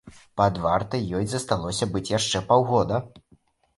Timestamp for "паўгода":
2.51-3.03